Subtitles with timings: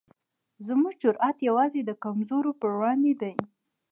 [0.67, 3.33] زموږ جرئت یوازې د کمزورو پر وړاندې دی.